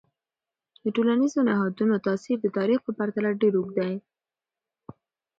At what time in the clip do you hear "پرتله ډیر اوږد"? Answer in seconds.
2.99-3.77